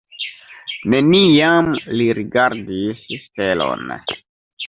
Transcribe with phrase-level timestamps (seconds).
[0.93, 1.69] Neniam
[1.99, 3.85] li rigardis stelon.